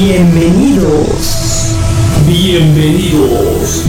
[0.00, 1.74] Bienvenidos.
[2.24, 3.82] Bienvenidos.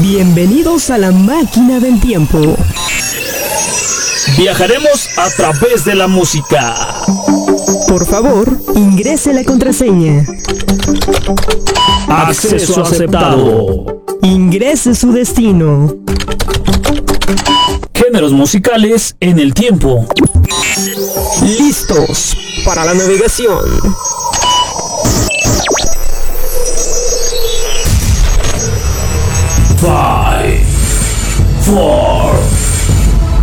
[0.00, 2.56] Bienvenidos a la máquina del tiempo.
[4.38, 7.04] Viajaremos a través de la música.
[7.88, 10.24] Por favor, ingrese la contraseña.
[12.08, 14.02] Acceso aceptado.
[14.22, 15.94] Ingrese su destino.
[17.92, 20.06] Géneros musicales en el tiempo.
[21.42, 22.34] Listos
[22.64, 23.60] para la navegación.
[29.78, 30.66] Five,
[31.64, 32.34] four,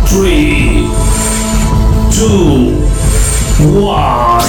[0.06, 0.88] three,
[2.12, 2.74] two,
[3.80, 4.44] one.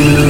[0.00, 0.29] La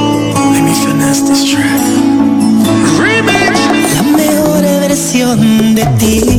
[5.35, 6.30] De ti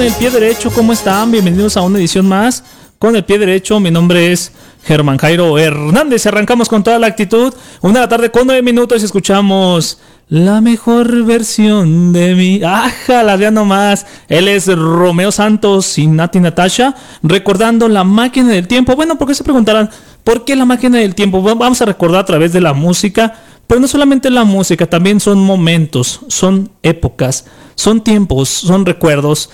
[0.00, 0.70] el pie derecho.
[0.70, 1.32] ¿Cómo están?
[1.32, 2.62] Bienvenidos a una edición más
[3.00, 3.80] con el pie derecho.
[3.80, 4.52] Mi nombre es
[4.84, 6.24] Germán Jairo Hernández.
[6.26, 7.52] Arrancamos con toda la actitud.
[7.80, 9.98] Una de la tarde con nueve minutos y escuchamos
[10.28, 12.60] la mejor versión de mí.
[12.62, 13.34] ¡Ajala!
[13.36, 14.06] Ya nomás.
[14.28, 18.94] Él es Romeo Santos y Nati Natasha recordando la máquina del tiempo.
[18.94, 19.90] Bueno, porque se preguntarán,
[20.22, 21.42] ¿por qué la máquina del tiempo?
[21.42, 23.34] Vamos a recordar a través de la música.
[23.66, 29.50] Pero no solamente la música, también son momentos, son épocas, son tiempos, son recuerdos.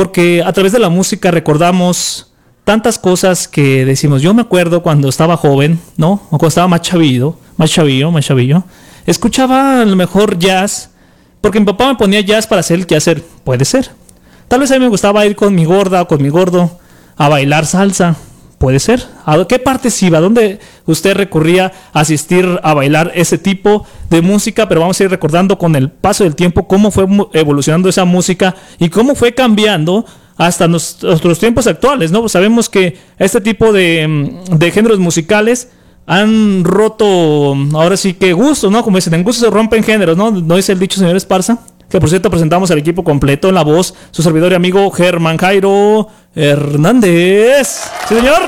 [0.00, 2.32] Porque a través de la música recordamos
[2.64, 6.22] tantas cosas que decimos, yo me acuerdo cuando estaba joven, ¿no?
[6.30, 8.64] O cuando estaba más chavillo, más chavillo, más chavillo.
[9.04, 10.88] Escuchaba a lo mejor jazz,
[11.42, 13.22] porque mi papá me ponía jazz para hacer el que hacer.
[13.44, 13.90] Puede ser.
[14.48, 16.80] Tal vez a mí me gustaba ir con mi gorda o con mi gordo
[17.18, 18.16] a bailar salsa.
[18.60, 19.02] Puede ser.
[19.24, 20.20] ¿A qué partes iba?
[20.20, 24.68] ¿Dónde usted recurría a asistir a bailar ese tipo de música?
[24.68, 28.54] Pero vamos a ir recordando con el paso del tiempo cómo fue evolucionando esa música
[28.78, 30.04] y cómo fue cambiando
[30.36, 32.28] hasta nuestros tiempos actuales, ¿no?
[32.28, 35.70] sabemos que este tipo de, de géneros musicales
[36.04, 38.82] han roto, ahora sí que gusto, ¿no?
[38.82, 40.30] Como dicen, en gusto se rompen géneros, ¿no?
[40.30, 41.60] ¿No dice el dicho señor Esparza?
[41.90, 45.36] Que por cierto presentamos al equipo completo en la voz, su servidor y amigo Germán
[45.36, 46.06] Jairo
[46.36, 47.90] Hernández.
[48.08, 48.42] Sí, señor.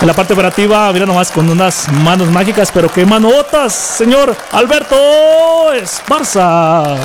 [0.00, 4.96] En la parte operativa, mira nomás con unas manos mágicas, pero qué manotas, señor Alberto
[5.74, 6.96] Esparza.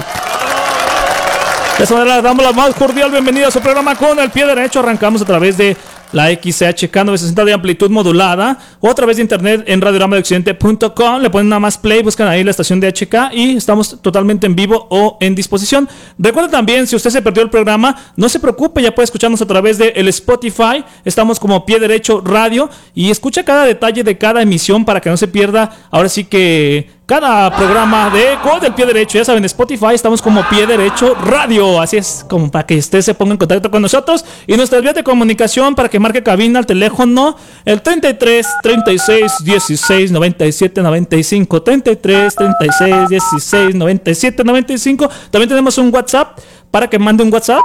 [1.78, 4.80] De esa manera damos la más cordial bienvenida a su programa con el pie derecho.
[4.80, 5.75] Arrancamos a través de
[6.13, 11.21] la XHK 960 de amplitud modulada o a través de internet en radioramadeoccidente.com.
[11.21, 14.56] Le ponen nada más play, buscan ahí la estación de HK y estamos totalmente en
[14.56, 15.89] vivo o en disposición.
[16.18, 19.45] Recuerda también, si usted se perdió el programa, no se preocupe, ya puede escucharnos a
[19.45, 20.86] través de el Spotify.
[21.04, 25.18] Estamos como Pie Derecho Radio y escucha cada detalle de cada emisión para que no
[25.18, 25.71] se pierda.
[25.92, 29.18] Ahora sí que cada programa de Gol del Pie Derecho.
[29.18, 31.82] Ya saben, Spotify estamos como Pie Derecho Radio.
[31.82, 34.24] Así es, como para que usted se ponga en contacto con nosotros.
[34.48, 37.36] Y nuestras vías de comunicación para que marque cabina al teléfono
[37.66, 41.62] el 33 36 16 97 95.
[41.62, 45.10] 33 36 16 97 95.
[45.30, 46.40] También tenemos un WhatsApp
[46.72, 47.64] para que mande un WhatsApp.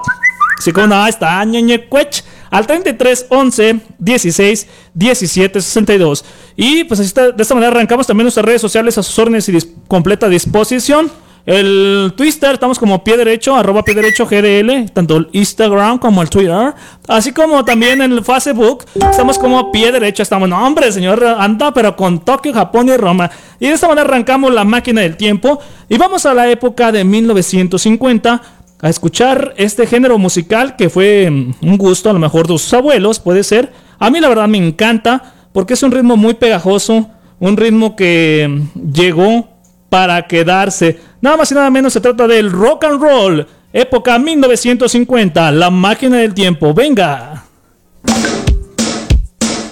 [0.59, 1.45] Así como no, está
[1.89, 6.25] Cuech al 33 11 16 17 62.
[6.57, 9.59] Y pues así de esta manera arrancamos también nuestras redes sociales a sus órdenes y
[9.87, 11.11] completa disposición.
[11.49, 16.29] El Twitter, estamos como pie derecho, arroba pie derecho GDL, tanto el Instagram como el
[16.29, 16.75] Twitter,
[17.07, 21.97] así como también el Facebook, estamos como pie derecho, estamos, no hombre, señor, anda, pero
[21.97, 23.31] con Tokio, Japón y Roma.
[23.59, 25.59] Y de esta manera arrancamos la máquina del tiempo
[25.89, 28.43] y vamos a la época de 1950
[28.81, 32.73] a escuchar este género musical que fue mm, un gusto a lo mejor de sus
[32.73, 33.73] abuelos, puede ser.
[33.99, 38.47] A mí la verdad me encanta porque es un ritmo muy pegajoso, un ritmo que
[38.49, 39.49] mm, llegó
[39.89, 41.01] para quedarse.
[41.21, 46.19] Nada más y nada menos se trata del rock and roll, época 1950, la máquina
[46.19, 46.73] del tiempo.
[46.75, 47.45] Venga.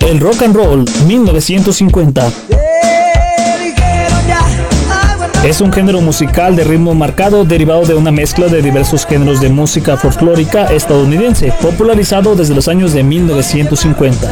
[0.01, 2.66] El rock and roll 1950.
[5.47, 9.49] Es un género musical de ritmo marcado derivado de una mezcla de diversos géneros de
[9.49, 14.29] música folclórica estadounidense, popularizado desde los años de 1950.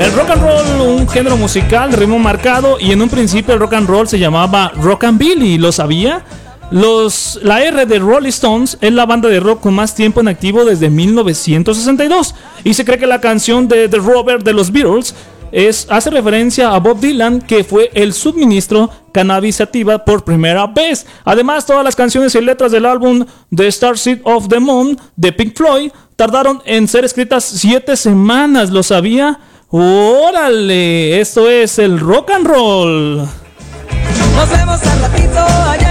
[0.00, 3.58] El rock and roll, un género musical de ritmo marcado, y en un principio el
[3.58, 6.22] rock and roll se llamaba rock and billy, ¿lo sabía?
[6.70, 10.28] Los, la R de Rolling Stones es la banda de rock con más tiempo en
[10.28, 15.14] activo desde 1962 y se cree que la canción de The Robert de los Beatles
[15.52, 21.06] es, hace referencia a Bob Dylan, que fue el suministro cannabis sativa por primera vez.
[21.24, 23.24] Además, todas las canciones y letras del álbum
[23.54, 28.70] The Star Seed of the Moon de Pink Floyd tardaron en ser escritas siete semanas.
[28.70, 29.40] ¿Lo sabía?
[29.70, 31.20] ¡Órale!
[31.20, 33.16] Esto es el rock and roll.
[34.36, 35.89] Nos vemos al ratito allá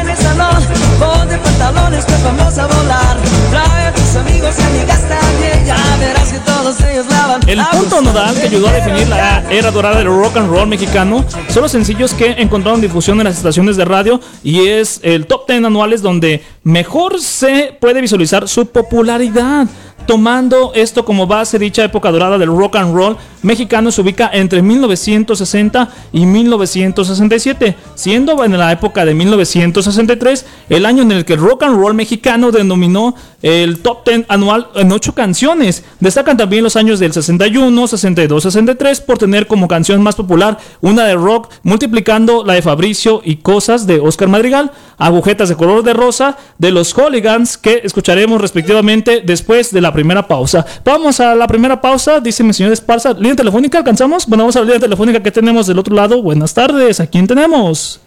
[1.00, 3.17] Ponte pantalones que vamos a volar.
[3.50, 5.65] Trae a tus amigos y amigas también.
[5.65, 7.41] Ya verás que todos ellos lavan.
[7.48, 11.25] El punto nodal que ayudó a definir la era dorada del rock and roll mexicano
[11.50, 15.48] son los sencillos que encontraron difusión en las estaciones de radio y es el top
[15.48, 19.67] 10 anuales donde mejor se puede visualizar su popularidad
[20.09, 24.63] tomando esto como base, dicha época dorada del rock and roll mexicano se ubica entre
[24.63, 31.39] 1960 y 1967, siendo en la época de 1963 el año en el que el
[31.39, 35.83] rock and roll mexicano denominó el top 10 anual en 8 canciones.
[35.99, 41.05] Destacan también los años del 61, 62, 63 por tener como canción más popular una
[41.05, 45.94] de rock, multiplicando la de Fabricio y Cosas de Oscar Madrigal, Agujetas de color de
[45.94, 50.65] rosa de los Hooligans que escucharemos respectivamente después de la primera pausa.
[50.84, 53.13] Vamos a la primera pausa, dice mi señor Esparza.
[53.13, 54.27] ¿Línea telefónica alcanzamos?
[54.27, 56.22] Bueno, vamos a la línea telefónica que tenemos del otro lado.
[56.22, 58.01] Buenas tardes, ¿a quién tenemos?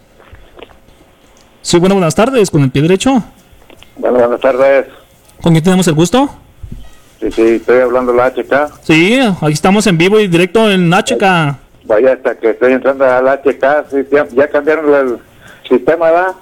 [1.63, 3.23] Sí, bueno, buenas tardes, con el pie derecho.
[3.97, 4.85] Bueno, buenas tardes.
[5.41, 6.29] ¿Con quién tenemos el gusto?
[7.19, 8.83] Sí, sí, estoy hablando de la HK.
[8.83, 11.23] Sí, aquí estamos en vivo y directo en HK.
[11.85, 15.17] Vaya, hasta que estoy entrando a la HK, sí, ya, ya cambiaron el
[15.67, 16.33] sistema, ¿verdad?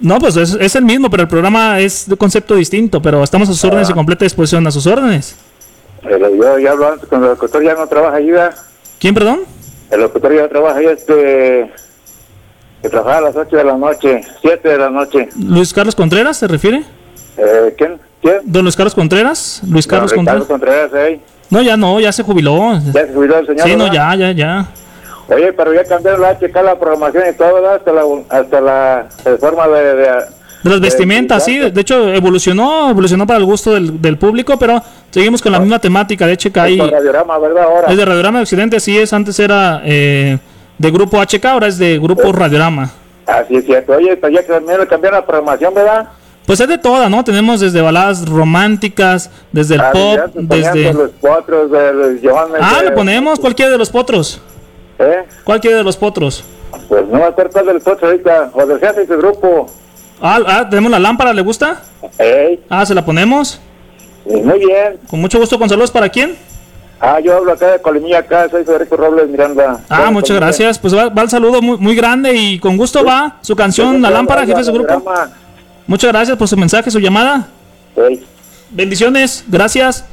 [0.00, 3.48] No, pues es, es el mismo, pero el programa es de concepto distinto, pero estamos
[3.48, 5.36] a sus órdenes y completa disposición a sus órdenes.
[6.02, 8.30] Pero yo ya hablo antes con el locutor, ya no trabaja ahí.
[9.00, 9.40] ¿Quién, perdón?
[9.90, 11.72] El locutor ya trabaja ahí, este...
[12.80, 15.28] Que trabaja a las 8 de la noche, 7 de la noche.
[15.36, 16.84] Luis Carlos Contreras, ¿se refiere?
[17.36, 17.98] Eh, ¿Quién?
[18.22, 18.36] ¿Quién?
[18.44, 19.62] ¿Don Luis Carlos Contreras?
[19.68, 20.46] Luis Carlos Don Contreras.
[20.46, 21.20] Contreras, ¿eh?
[21.50, 22.74] No, ya no, ya se jubiló.
[22.94, 23.94] Ya se jubiló el señor, Sí, no, ¿verdad?
[23.94, 24.68] ya, ya, ya.
[25.28, 27.74] Oye, pero ya cambiaron la HK, la programación y todo, ¿verdad?
[27.76, 29.08] Hasta la, hasta la
[29.38, 29.94] forma de...
[29.94, 30.06] de
[30.64, 31.58] De las vestimentas, sí.
[31.58, 34.80] De hecho, evolucionó, evolucionó para el gusto del, del público, pero
[35.10, 37.64] seguimos con la misma temática de HK y Con radiograma, ¿verdad?
[37.64, 37.88] Ahora.
[37.88, 39.12] es de Radiograma de Occidente, así es.
[39.12, 40.38] Antes era eh,
[40.78, 42.90] de Grupo HK, ahora es de Grupo Radiograma.
[43.26, 43.92] Así es cierto.
[43.92, 46.08] Oye, pero ya cambiaron la programación, ¿verdad?
[46.46, 47.22] Pues es de toda, ¿no?
[47.22, 50.84] Tenemos desde baladas románticas, desde el Ah, pop, desde...
[50.84, 54.40] de los potros, de los Ah, le ponemos cualquiera de los potros.
[54.98, 55.24] ¿Eh?
[55.44, 56.44] Cualquiera de los potros.
[56.88, 58.50] Pues no va a ser cuál de los potros ahorita.
[58.54, 59.66] O del jefe de ese grupo.
[60.20, 61.82] Ah, ah, tenemos la lámpara, ¿le gusta?
[62.68, 63.60] Ah, se la ponemos.
[64.26, 64.98] Muy bien.
[65.08, 66.36] Con mucho gusto, con saludos para quién.
[67.00, 69.80] Ah, yo hablo acá de Colimilla, acá soy Federico Robles Miranda.
[69.88, 70.78] Ah, Bueno, muchas gracias.
[70.78, 74.10] Pues va, va el saludo muy, muy grande y con gusto va su canción, La
[74.10, 75.04] Lámpara, jefe de su grupo.
[75.86, 77.48] Muchas gracias por su mensaje, su llamada.
[78.70, 80.04] Bendiciones, gracias.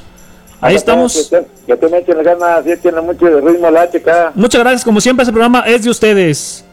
[0.61, 1.29] Ahí Ah, estamos.
[1.29, 1.47] Que, te-
[2.23, 4.31] ganas, tiene mucho ritmo la.
[4.35, 6.65] Muchas gracias, como siempre, este programa es de ustedes.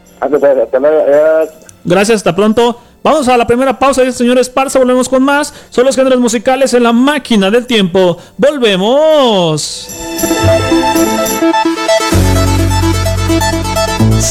[0.79, 1.05] Luego.
[1.07, 1.49] eh.
[1.83, 2.79] Gracias, hasta pronto.
[3.03, 5.53] Vamos a la primera pausa, señor Esparza, volvemos con más.
[5.69, 8.17] Son los géneros musicales en la máquina del tiempo.
[8.37, 9.89] Volvemos.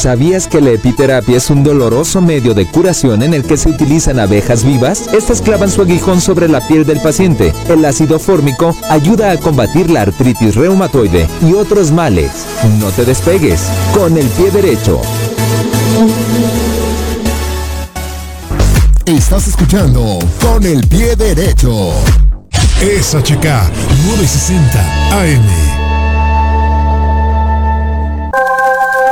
[0.03, 4.19] ¿Sabías que la epiterapia es un doloroso medio de curación en el que se utilizan
[4.19, 5.09] abejas vivas?
[5.15, 7.53] Estas clavan su aguijón sobre la piel del paciente.
[7.69, 12.33] El ácido fórmico ayuda a combatir la artritis reumatoide y otros males.
[12.81, 13.69] No te despegues.
[13.95, 15.01] Con el pie derecho.
[19.07, 21.93] Estás escuchando con el pie derecho.
[22.81, 25.82] Es HK 960 AM.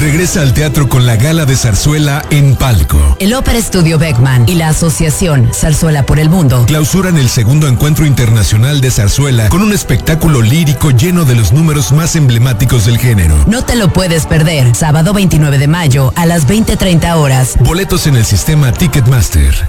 [0.00, 3.16] Regresa al teatro con la gala de zarzuela en palco.
[3.18, 8.06] El Ópera Estudio Beckman y la Asociación Zarzuela por el Mundo Clausuran el segundo encuentro
[8.06, 13.34] internacional de zarzuela con un espectáculo lírico lleno de los números más emblemáticos del género.
[13.48, 14.72] no te lo puedes perder.
[14.76, 17.56] Sábado 29 de mayo a las 20:30 horas.
[17.60, 19.68] Boletos en el sistema Ticketmaster.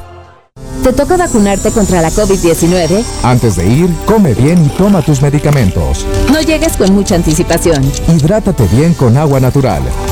[0.83, 3.03] ¿Te toca vacunarte contra la COVID-19?
[3.23, 6.05] Antes de ir, come bien y toma tus medicamentos.
[6.31, 7.83] No llegues con mucha anticipación.
[8.07, 9.81] Hidrátate bien con agua natural.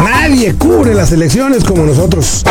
[0.00, 2.44] Nadie cubre las elecciones como nosotros.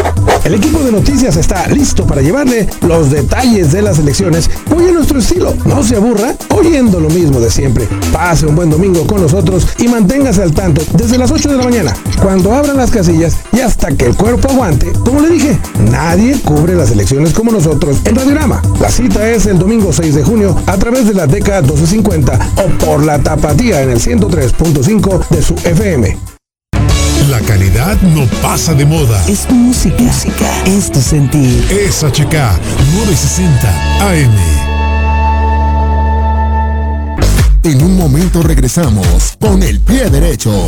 [0.43, 4.91] El equipo de noticias está listo para llevarle los detalles de las elecciones muy a
[4.91, 5.55] nuestro estilo.
[5.65, 7.87] No se aburra oyendo lo mismo de siempre.
[8.11, 11.63] Pase un buen domingo con nosotros y manténgase al tanto desde las 8 de la
[11.63, 14.91] mañana, cuando abran las casillas y hasta que el cuerpo aguante.
[15.05, 15.59] Como le dije,
[15.91, 18.61] nadie cubre las elecciones como nosotros en Radiorama.
[18.79, 22.85] La cita es el domingo 6 de junio a través de la DECA 1250 o
[22.85, 26.30] por la tapatía en el 103.5 de su FM.
[27.29, 29.23] La calidad no pasa de moda.
[29.27, 30.03] Es tu música.
[30.65, 31.65] Es tu sentir.
[31.71, 32.33] Es HK
[32.93, 34.71] 960 AM.
[37.63, 40.67] En un momento regresamos con el pie derecho.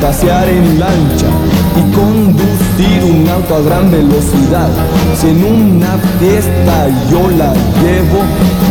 [0.00, 1.26] Pasear en lancha
[1.76, 4.68] y conducir un auto a gran velocidad.
[5.18, 7.52] Si en una fiesta yo la
[7.82, 8.20] llevo,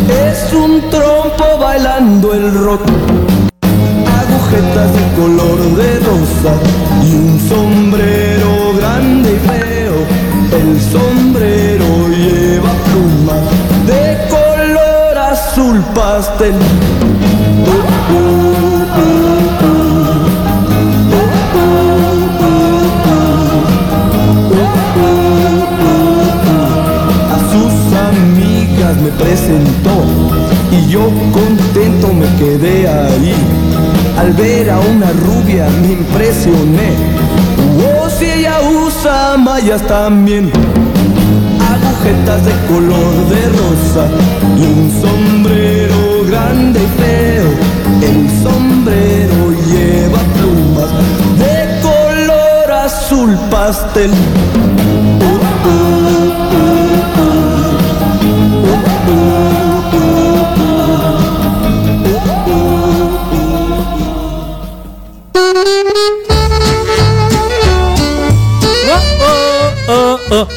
[0.09, 2.81] es un trompo bailando el rock.
[4.21, 6.53] Agujetas de color de rosa
[7.03, 9.97] y un sombrero grande y feo.
[10.59, 13.43] El sombrero lleva plumas
[13.85, 16.55] de color azul pastel.
[18.89, 19.26] A
[29.07, 30.03] me presentó
[30.71, 33.33] y yo contento me quedé ahí.
[34.17, 36.89] Al ver a una rubia me impresioné.
[37.79, 40.51] Oh, si ella usa mallas también.
[41.73, 44.07] Agujetas de color de rosa
[44.57, 47.49] y un sombrero grande y feo.
[48.01, 50.89] El sombrero lleva plumas
[51.39, 54.11] de color azul pastel.
[55.21, 56.07] Oh, oh.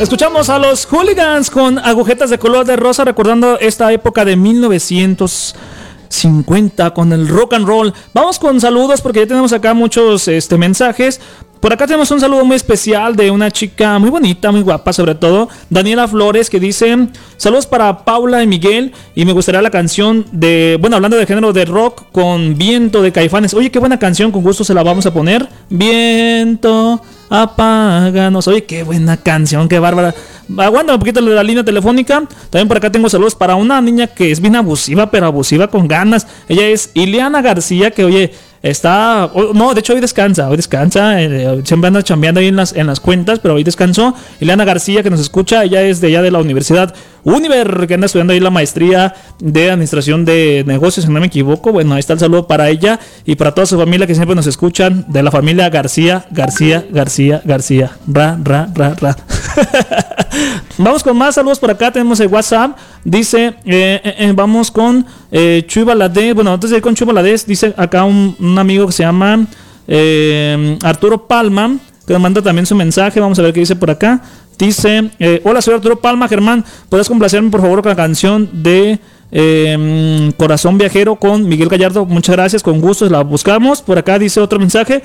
[0.00, 6.94] Escuchamos a los hooligans con agujetas de color de rosa recordando esta época de 1950
[6.94, 7.92] con el rock and roll.
[8.14, 11.20] Vamos con saludos porque ya tenemos acá muchos este, mensajes.
[11.60, 15.14] Por acá tenemos un saludo muy especial de una chica muy bonita, muy guapa sobre
[15.14, 20.24] todo, Daniela Flores, que dice, saludos para Paula y Miguel, y me gustaría la canción
[20.32, 23.52] de, bueno, hablando de género de rock, con Viento de Caifanes.
[23.52, 25.46] Oye, qué buena canción, con gusto se la vamos a poner.
[25.68, 28.48] Viento, apáganos.
[28.48, 30.14] Oye, qué buena canción, qué bárbara.
[30.56, 32.22] Aguanta un poquito la línea telefónica.
[32.50, 35.86] También por acá tengo saludos para una niña que es bien abusiva, pero abusiva con
[35.86, 36.26] ganas.
[36.48, 39.30] Ella es Ileana García, que oye, está.
[39.32, 41.22] oh, no, de hecho hoy descansa, hoy descansa.
[41.22, 44.14] eh, siempre anda chambeando ahí en las, en las cuentas, pero hoy descansó.
[44.40, 48.06] Ileana García, que nos escucha, ella es de allá de la Universidad Univer, que anda
[48.06, 51.72] estudiando ahí la maestría de Administración de Negocios, si no me equivoco.
[51.72, 54.46] Bueno, ahí está el saludo para ella y para toda su familia que siempre nos
[54.46, 57.92] escuchan, de la familia García, García, García, García.
[58.06, 59.16] Ra, ra, ra, ra.
[60.78, 61.92] Vamos con más saludos por acá.
[61.92, 62.76] Tenemos el WhatsApp.
[63.04, 65.84] Dice, eh, eh, eh, vamos con eh, Chuy.
[65.84, 69.46] Bueno, antes de ir con Chuy Valadez, dice acá un, un amigo que se llama
[69.86, 73.20] eh, Arturo Palma, que nos manda también su mensaje.
[73.20, 74.22] Vamos a ver qué dice por acá.
[74.58, 76.64] Dice, eh, hola, soy Arturo Palma, Germán.
[76.88, 79.00] ¿Puedes complacerme por favor con la canción de
[79.32, 82.04] eh, Corazón Viajero con Miguel Gallardo?
[82.04, 83.80] Muchas gracias, con gusto la buscamos.
[83.80, 85.02] Por acá dice otro mensaje.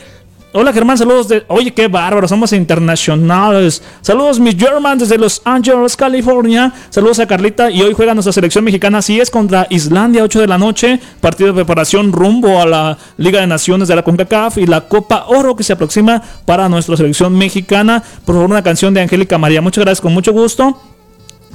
[0.58, 1.44] Hola Germán, saludos de...
[1.50, 3.84] Oye, qué bárbaro, somos internacionales.
[4.00, 6.72] Saludos mi German desde Los Ángeles, California.
[6.90, 9.00] Saludos a Carlita y hoy juega nuestra selección mexicana.
[9.00, 11.02] Así es, contra Islandia, 8 de la noche.
[11.20, 15.26] Partido de preparación rumbo a la Liga de Naciones de la CONCACAF y la Copa
[15.28, 18.02] Oro que se aproxima para nuestra selección mexicana.
[18.24, 19.60] Por favor, una canción de Angélica María.
[19.60, 20.80] Muchas gracias, con mucho gusto.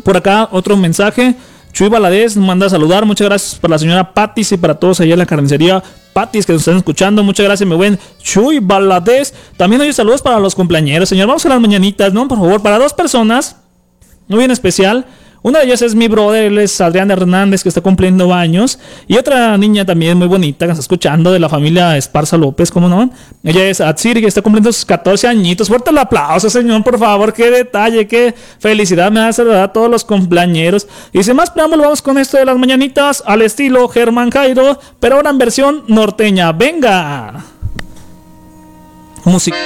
[0.05, 1.37] Por acá otro mensaje.
[1.73, 3.07] Chuy Valadez manda a saludar.
[3.07, 6.53] Muchas gracias para la señora Patis y para todos allá en la carnicería Patis que
[6.53, 7.23] nos están escuchando.
[7.23, 9.35] Muchas gracias, mi buen Chuy Valadez.
[9.57, 11.29] También hoy saludos para los cumpleaños, señor.
[11.29, 12.29] Vamos a las mañanitas, ¿no?
[12.29, 13.57] Por favor, para dos personas.
[14.29, 15.07] Muy bien especial.
[15.43, 18.79] Una de ellas es mi brother, él es Adrián Hernández, que está cumpliendo años.
[19.07, 22.89] Y otra niña también muy bonita que está escuchando de la familia Esparza López, ¿cómo
[22.89, 23.11] no?
[23.43, 25.69] Ella es Atsiri, que está cumpliendo sus 14 añitos.
[25.69, 27.33] Fuerte el aplauso, señor, por favor.
[27.33, 30.87] Qué detalle, qué felicidad me hace a todos los cumpleañeros.
[31.13, 35.17] Y sin más preámbulo, vamos con esto de las mañanitas al estilo Germán Jairo, pero
[35.17, 36.53] ahora en versión norteña.
[36.53, 37.45] ¡Venga!
[39.25, 39.57] Música.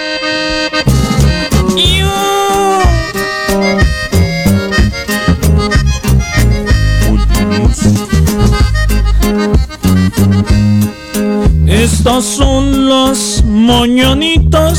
[11.66, 14.78] Estas son las mañanitas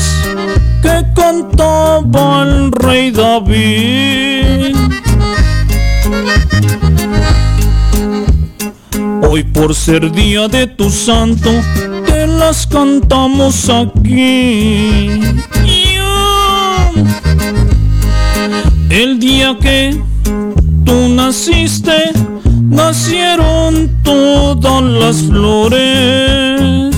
[0.82, 4.76] que cantaba el rey David.
[9.22, 11.50] Hoy por ser día de tu santo,
[12.06, 15.20] te las cantamos aquí.
[18.88, 20.00] El día que
[20.84, 22.12] tú naciste,
[22.68, 26.94] nacieron todas las flores.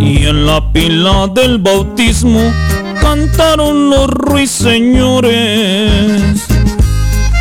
[0.00, 2.40] Y en la pila del bautismo
[3.00, 4.88] cantaron los ruiseñores.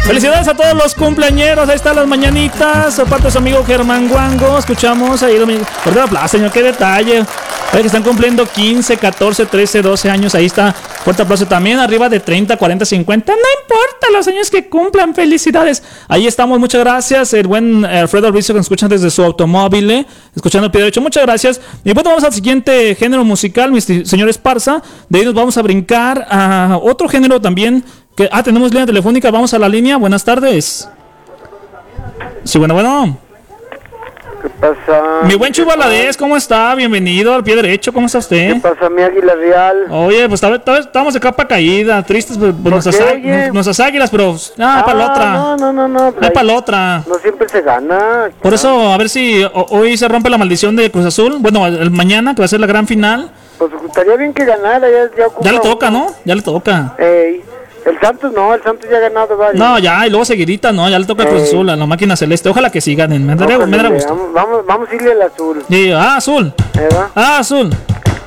[0.08, 1.68] Felicidades a todos los cumpleañeros.
[1.68, 2.98] Ahí están las mañanitas.
[2.98, 4.58] Aparte de su amigo Germán Guango.
[4.58, 5.36] Escuchamos ahí.
[5.84, 6.50] Perdón, aplauso, señor.
[6.52, 7.26] Qué detalle.
[7.74, 10.34] Oye, que están cumpliendo 15, 14, 13, 12 años.
[10.34, 10.72] Ahí está.
[10.72, 11.78] Fuerte aplauso también.
[11.80, 13.34] Arriba de 30, 40, 50.
[13.34, 15.14] No importa los años que cumplan.
[15.14, 15.84] Felicidades.
[16.08, 16.58] Ahí estamos.
[16.58, 17.34] Muchas gracias.
[17.34, 19.92] El buen Alfredo Rizzo que nos escuchan desde su automóvil.
[19.92, 21.02] eh, Escuchando el pie derecho.
[21.02, 21.60] Muchas gracias.
[21.84, 24.82] Y bueno, vamos al siguiente género musical, mi señor Esparza.
[25.10, 27.84] De ahí nos vamos a brincar a otro género también.
[28.32, 29.30] Ah, tenemos línea telefónica.
[29.30, 29.98] Vamos a la línea.
[29.98, 30.90] Buenas tardes.
[32.44, 33.18] Sí, bueno, bueno.
[34.42, 35.02] ¿Qué pasa?
[35.24, 36.74] Mi buen Chubaladez, ¿cómo está?
[36.76, 38.54] Bienvenido al pie derecho, ¿cómo está usted?
[38.54, 39.88] ¿Qué pasa, mi águila real?
[39.90, 40.42] Oye, pues
[40.80, 43.52] estamos de capa caída, tristes pues, pues, nuestras, qué, á- oye?
[43.52, 45.34] nuestras águilas, pero ah, para la otra.
[45.34, 46.14] No, no, no, no.
[46.22, 47.04] Ah, para la otra.
[47.08, 48.30] No siempre se gana.
[48.42, 51.38] Por eso, a ver si hoy se rompe la maldición de Cruz Azul.
[51.40, 53.32] Bueno, el mañana, que va a ser la gran final.
[53.58, 54.88] Pues estaría bien que ganara.
[54.90, 55.62] Ya, ya, le uno.
[55.62, 56.08] toca, ¿no?
[56.26, 56.96] Ya le toca.
[57.00, 57.44] Ey,
[57.88, 59.60] el Santos no, el Santos ya ha ganado varios.
[59.60, 60.90] No, ya, y luego seguidita, ¿no?
[60.90, 61.48] Ya le toca a Cruz Ey.
[61.48, 62.50] Azul, a la máquina celeste.
[62.50, 63.26] Ojalá que sí ganen.
[63.26, 64.10] Me dará gusto.
[64.10, 65.64] Vamos, vamos, vamos a irle al azul.
[65.96, 66.54] Ah, azul.
[67.16, 67.70] Ah, azul.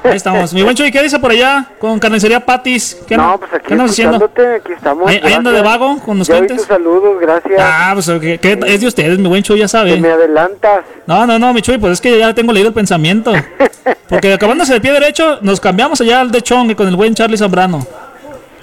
[0.03, 0.55] Ahí estamos.
[0.55, 1.66] Mi buen Chuy, ¿qué dice por allá?
[1.79, 2.96] Con carnicería Patis.
[3.07, 4.16] ¿Qué, No, pues aquí ¿qué andas haciendo?
[4.16, 5.09] escuchándote, aquí estamos.
[5.09, 6.57] Ahí, ahí anda de vago con los clientes.
[6.57, 7.61] tus saludos, gracias.
[7.62, 9.99] Ah, pues que es de ustedes, mi buen Chuy, ya sabe.
[9.99, 10.85] me adelantas.
[11.07, 13.33] No, no, no, mi Chuy, pues es que ya tengo leído el pensamiento.
[14.09, 17.37] Porque acabándose de pie derecho, nos cambiamos allá al de Chong con el buen Charlie
[17.37, 17.87] Zambrano.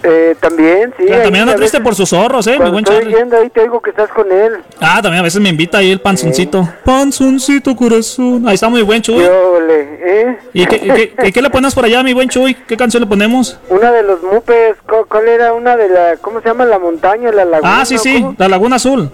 [0.03, 1.05] Eh, también, sí.
[1.07, 3.61] Pero también anda triste veces- por sus zorros, eh, mi buen estoy yendo ahí te
[3.61, 4.53] digo que estás con él.
[4.79, 6.67] Ah, también a veces me invita ahí el panzoncito.
[6.85, 8.47] Panzoncito corazón.
[8.47, 9.23] Ahí está mi buen Chuy.
[9.23, 10.37] ¿eh?
[10.53, 12.53] ¿Y qué, qué- y qué le pones por allá, mi buen Chuy?
[12.67, 13.59] ¿Qué canción le ponemos?
[13.69, 15.53] Una de los mupes, ¿cu- ¿cuál era?
[15.53, 16.65] Una de la, ¿cómo se llama?
[16.65, 17.81] La montaña, la laguna.
[17.81, 18.35] Ah, sí, ¿o sí, cómo?
[18.37, 19.09] la Laguna Azul.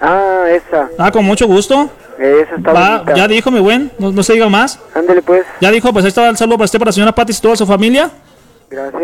[0.00, 0.88] Ah, esa.
[0.98, 1.90] Ah, con mucho gusto.
[2.18, 4.78] Esa está Va, ya dijo mi buen, no, no se diga más.
[4.94, 5.44] Ándale pues.
[5.60, 7.54] Ya dijo, pues ahí está el saludo para usted, para la señora Patis y toda
[7.56, 8.10] su familia.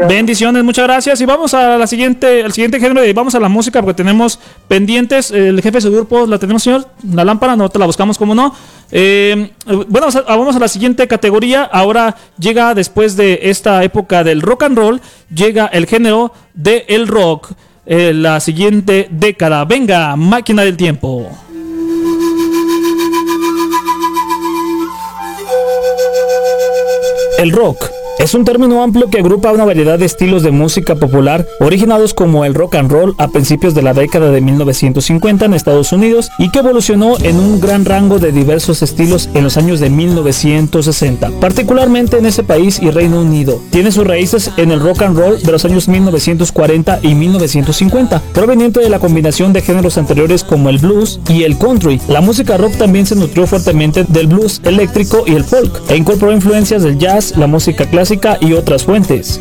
[0.09, 1.21] Bendiciones, muchas gracias.
[1.21, 4.39] Y vamos a la siguiente, al siguiente género y vamos a la música porque tenemos
[4.69, 5.31] pendientes.
[5.31, 6.87] El jefe de su grupo, ¿la tenemos, señor?
[7.13, 8.55] La lámpara, no te la buscamos, como no.
[8.93, 11.63] Eh, bueno, vamos a, vamos a la siguiente categoría.
[11.65, 15.01] Ahora llega, después de esta época del rock and roll,
[15.35, 17.53] llega el género del el rock.
[17.87, 19.65] eh, la siguiente década.
[19.65, 21.31] Venga, máquina del tiempo.
[27.39, 31.47] El rock es un término amplio que agrupa una variedad de estilos de música popular
[31.59, 35.93] originados como el rock and roll a principios de la década de 1950 en Estados
[35.93, 39.91] Unidos y que evolucionó en un gran rango de diversos estilos en los años de
[39.91, 43.61] 1960, particularmente en ese país y Reino Unido.
[43.71, 48.81] Tiene sus raíces en el rock and roll de los años 1940 y 1950, proveniente
[48.81, 52.01] de la combinación de géneros anteriores como el blues y el country.
[52.09, 56.33] La música rock también se nutrió fuertemente del blues eléctrico y el folk e incorporó
[56.33, 58.04] influencias del jazz, la música clásica
[58.41, 59.41] y otras fuentes.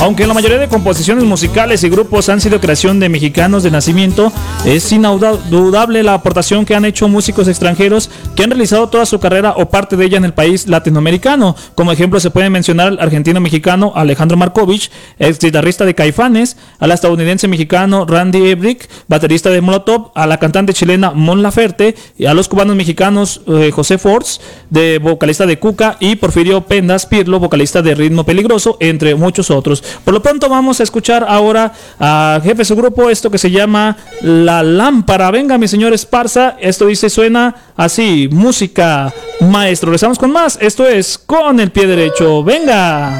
[0.00, 4.30] Aunque la mayoría de composiciones musicales y grupos han sido creación de mexicanos de nacimiento,
[4.66, 9.54] es indudable la aportación que han hecho músicos extranjeros que han realizado toda su carrera
[9.56, 11.56] o parte de ella en el país latinoamericano.
[11.74, 17.48] Como ejemplo se puede mencionar al argentino-mexicano Alejandro Markovich, ex guitarrista de Caifanes, al estadounidense
[17.48, 22.48] mexicano Randy Ebrick, baterista de Molotov, a la cantante chilena Mon Laferte, y a los
[22.48, 27.94] cubanos mexicanos eh, José Forts, de vocalista de Cuca, y Porfirio Pendas Pirlo, vocalista de
[27.94, 29.73] Ritmo Peligroso, entre muchos otros.
[29.82, 33.50] Por lo pronto vamos a escuchar ahora a jefe de su grupo esto que se
[33.50, 35.30] llama La Lámpara.
[35.30, 39.88] Venga, mi señor Esparza, esto dice suena así, música maestro.
[39.88, 42.42] Regresamos con más, esto es con el pie derecho.
[42.44, 43.18] Venga.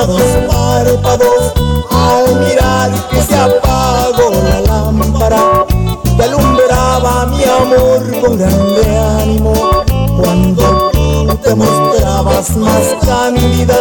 [0.06, 1.52] cansados párpados
[1.90, 5.64] al mirar que se apagó la lámpara
[6.16, 9.52] que alumbraba mi amor con grande ánimo
[10.20, 13.76] cuando tú te mostrabas más cándida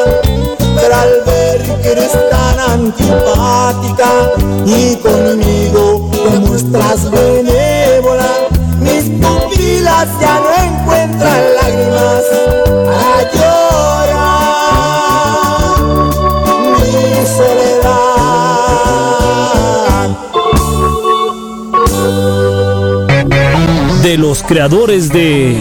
[0.75, 4.09] pero al ver que eres tan antipática
[4.65, 8.29] y conmigo te muestras benévola
[8.79, 12.40] mis pupilas ya no encuentran lágrimas
[24.11, 25.57] De los creadores de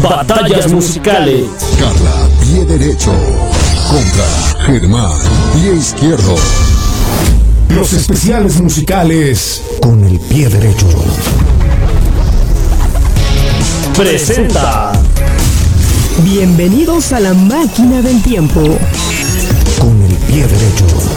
[0.00, 1.46] Batallas Musicales.
[1.76, 3.12] Carla, pie derecho.
[3.90, 5.18] Contra Germán,
[5.54, 6.36] pie izquierdo.
[7.70, 10.86] Los especiales musicales con el pie derecho.
[13.96, 14.92] Presenta.
[16.22, 18.60] Bienvenidos a la máquina del tiempo.
[19.80, 21.13] Con el pie derecho.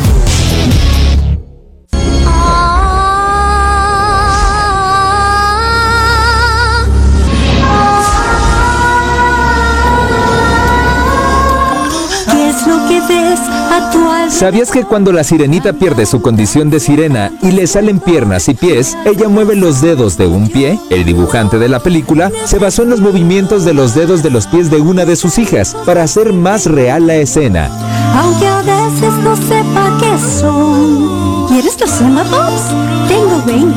[14.30, 18.54] ¿Sabías que cuando la sirenita pierde su condición de sirena y le salen piernas y
[18.54, 20.80] pies, ella mueve los dedos de un pie?
[20.90, 24.48] El dibujante de la película se basó en los movimientos de los dedos de los
[24.48, 27.70] pies de una de sus hijas para hacer más real la escena.
[28.16, 31.48] Aunque a veces no sepa qué son.
[31.48, 31.90] ¿Quieres los
[32.30, 33.08] Bobs?
[33.08, 33.76] Tengo 20.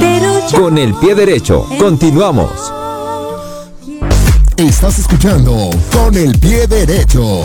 [0.00, 0.62] Pero yo...
[0.62, 2.72] Con el pie derecho, continuamos.
[4.56, 7.42] Estás escuchando Con el pie derecho.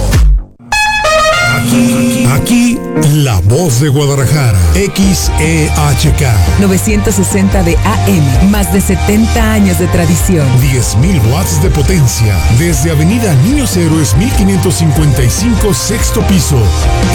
[1.61, 2.79] Aquí, aquí,
[3.23, 4.57] la voz de Guadalajara.
[4.73, 6.23] XEHK.
[6.59, 10.47] 960 de AM, más de 70 años de tradición.
[10.59, 12.35] 10.000 watts de potencia.
[12.57, 16.57] Desde Avenida Niños Héroes 1555, sexto piso.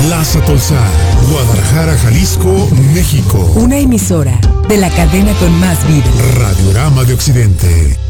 [0.06, 0.90] Plaza Tolzar,
[1.30, 3.38] Guadalajara, Jalisco, México.
[3.56, 6.06] Una emisora de la cadena con más vida.
[6.38, 8.05] Radiorama de Occidente.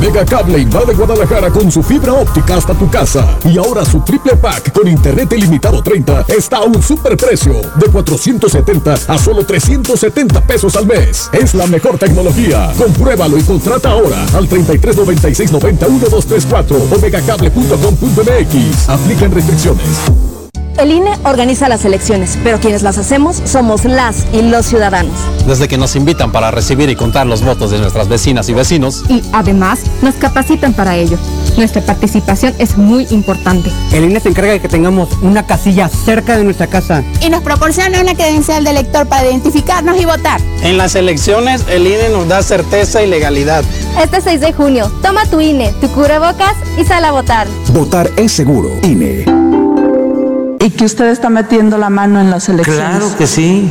[0.00, 3.38] Megacable invade Guadalajara con su fibra óptica hasta tu casa.
[3.44, 7.86] Y ahora su triple pack con internet ilimitado 30 está a un super precio de
[7.86, 11.30] 470 a solo 370 pesos al mes.
[11.32, 12.72] Es la mejor tecnología.
[12.76, 18.88] Compruébalo y contrata ahora al 33 96 90 1234 o megacable.com.mx.
[18.88, 20.33] Aplican restricciones.
[20.76, 25.12] El INE organiza las elecciones, pero quienes las hacemos somos las y los ciudadanos.
[25.46, 29.04] Desde que nos invitan para recibir y contar los votos de nuestras vecinas y vecinos,
[29.08, 31.16] y además nos capacitan para ello.
[31.56, 33.70] Nuestra participación es muy importante.
[33.92, 37.04] El INE se encarga de que tengamos una casilla cerca de nuestra casa.
[37.20, 40.40] Y nos proporciona una credencial de elector para identificarnos y votar.
[40.62, 43.62] en las elecciones el INE nos da certeza y legalidad.
[44.02, 47.46] Este 6 de junio, toma tu INE, tu cubrebocas y sal a votar.
[47.72, 48.70] Votar es seguro.
[48.82, 49.33] INE.
[50.64, 52.80] Y que usted está metiendo la mano en las elecciones.
[52.80, 53.68] Claro que sí.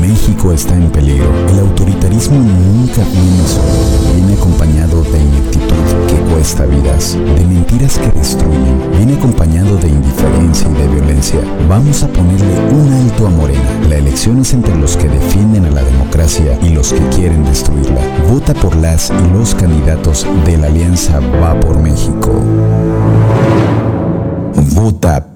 [0.00, 1.28] México está en peligro.
[1.48, 4.14] El autoritarismo nunca viene solo.
[4.14, 5.74] Viene acompañado de ineptitud
[6.06, 8.80] que cuesta vidas, de mentiras que destruyen.
[8.98, 11.40] Viene acompañado de indiferencia y de violencia.
[11.68, 13.88] Vamos a ponerle un alto a Morena.
[13.88, 18.00] La elección es entre los que defienden a la democracia y los que quieren destruirla.
[18.30, 22.30] Vota por las y los candidatos de la alianza Va por México.
[24.72, 25.29] Vota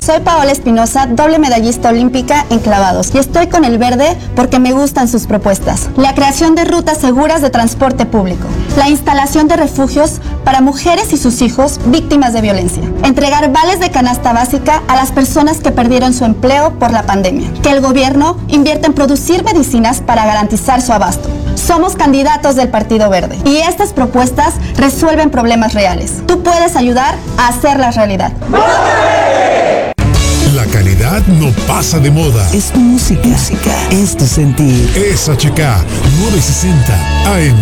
[0.00, 4.72] Soy Paola Espinosa, doble medallista olímpica en clavados y estoy con el verde porque me
[4.72, 5.88] gustan sus propuestas.
[5.96, 11.16] La creación de rutas seguras de transporte público, la instalación de refugios para mujeres y
[11.16, 16.12] sus hijos víctimas de violencia, entregar vales de canasta básica a las personas que perdieron
[16.12, 20.92] su empleo por la pandemia, que el gobierno invierta en producir medicinas para garantizar su
[20.92, 21.28] abasto.
[21.60, 26.14] Somos candidatos del Partido Verde y estas propuestas resuelven problemas reales.
[26.26, 28.32] Tú puedes ayudar a hacerlas realidad.
[30.54, 32.48] La calidad no pasa de moda.
[32.52, 33.28] Es tu música.
[33.90, 34.90] Es tu sentir.
[34.96, 35.60] Es HK
[36.20, 36.94] 960
[37.26, 37.56] AM.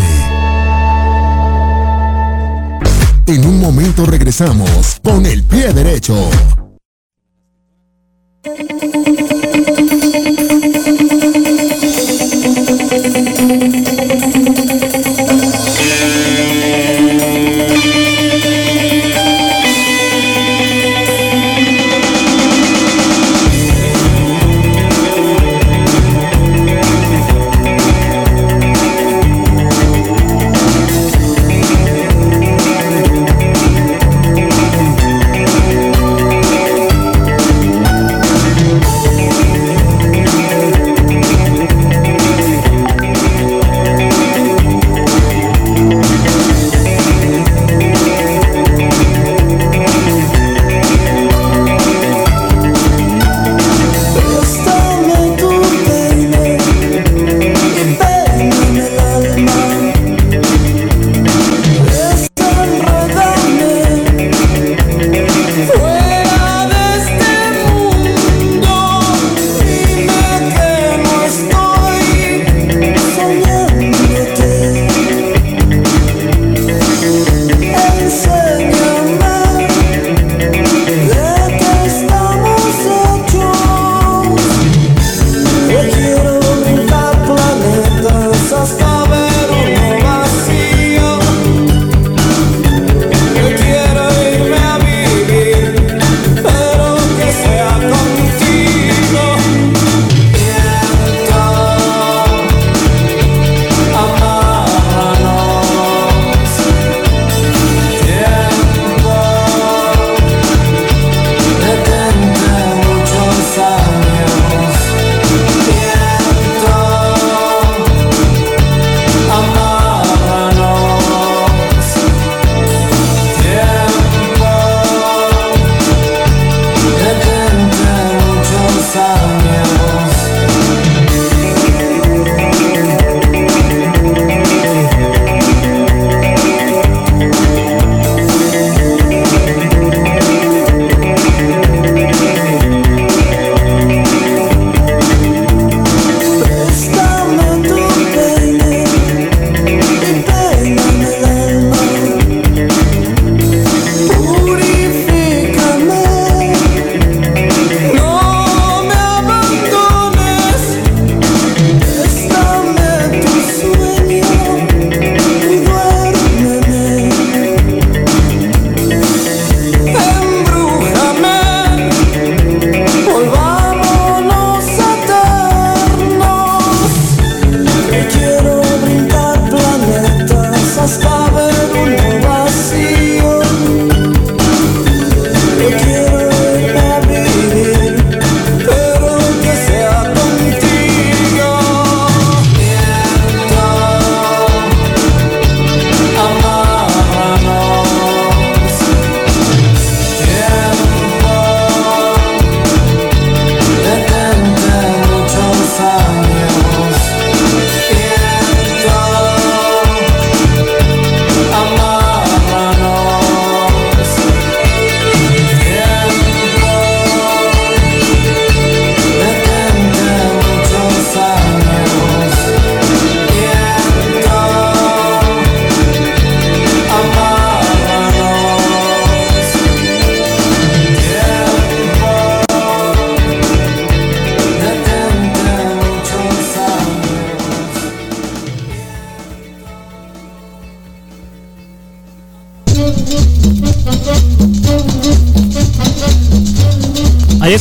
[3.27, 6.31] En un momento regresamos con el pie derecho.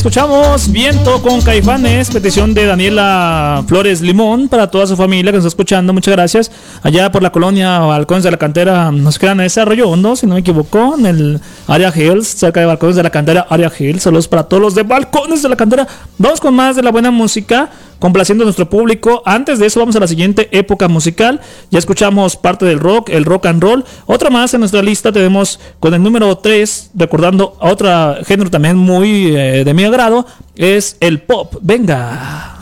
[0.08, 5.44] Escuchamos Viento con Caifanes, petición de Daniela Flores Limón para toda su familia que nos
[5.44, 5.92] está escuchando.
[5.92, 6.50] Muchas gracias.
[6.82, 10.32] Allá por la colonia Balcones de la Cantera, nos quedan en Desarrollo Hondo, si no
[10.32, 14.04] me equivoco, en el área Hills, cerca de Balcones de la Cantera, área Hills.
[14.04, 15.86] Saludos para todos los de Balcones de la Cantera.
[16.16, 17.68] Vamos con más de la buena música,
[17.98, 19.22] complaciendo a nuestro público.
[19.24, 21.40] Antes de eso, vamos a la siguiente época musical.
[21.70, 23.84] Ya escuchamos parte del rock, el rock and roll.
[24.06, 27.88] Otra más en nuestra lista tenemos con el número 3, recordando a otro
[28.24, 30.26] género también muy eh, de mi agrado,
[30.56, 31.56] es el pop.
[31.60, 32.57] Venga.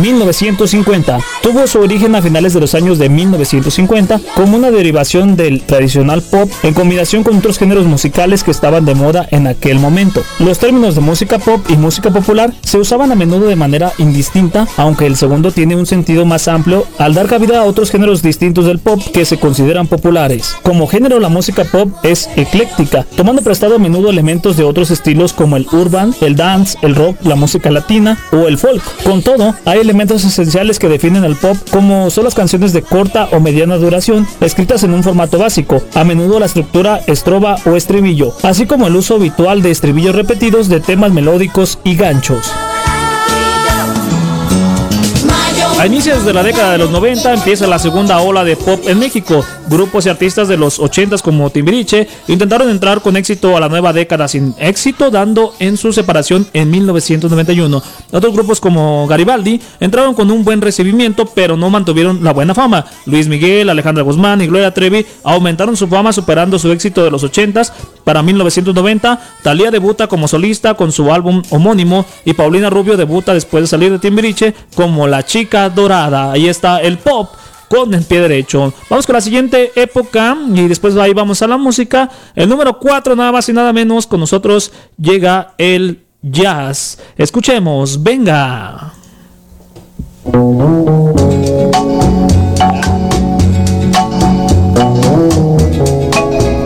[0.00, 5.62] 1950 tuvo su origen a finales de los años de 1950 como una derivación del
[5.62, 10.22] tradicional pop en combinación con otros géneros musicales que estaban de moda en aquel momento.
[10.38, 14.66] Los términos de música pop y música popular se usaban a menudo de manera indistinta,
[14.76, 18.66] aunque el segundo tiene un sentido más amplio al dar cabida a otros géneros distintos
[18.66, 20.56] del pop que se consideran populares.
[20.62, 25.32] Como género la música pop es ecléctica, tomando prestado a menudo elementos de otros estilos
[25.32, 28.82] como el urban, el dance, el rock, la música latina o el folk.
[29.04, 33.28] Con todo, hay elementos esenciales que definen el pop como son las canciones de corta
[33.32, 38.34] o mediana duración, escritas en un formato básico, a menudo la estructura estroba o estribillo,
[38.42, 42.52] así como el uso habitual de estribillos repetidos de temas melódicos y ganchos.
[45.76, 48.98] A inicios de la década de los 90 empieza la segunda ola de pop en
[48.98, 49.44] México.
[49.68, 53.92] Grupos y artistas de los 80s como Timbiriche intentaron entrar con éxito a la nueva
[53.92, 57.82] década sin éxito, dando en su separación en 1991.
[58.12, 62.86] Otros grupos como Garibaldi entraron con un buen recibimiento, pero no mantuvieron la buena fama.
[63.04, 67.24] Luis Miguel, Alejandra Guzmán y Gloria Trevi aumentaron su fama superando su éxito de los
[67.24, 67.72] 80s.
[68.04, 73.64] Para 1990, Talía debuta como solista con su álbum homónimo y Paulina Rubio debuta después
[73.64, 76.32] de salir de Timbiriche como la chica dorada.
[76.32, 77.30] Ahí está el pop
[77.68, 78.72] con el pie derecho.
[78.88, 82.10] Vamos con la siguiente época y después ahí vamos a la música.
[82.34, 86.98] El número 4, nada más y nada menos, con nosotros llega el jazz.
[87.16, 88.92] Escuchemos, venga.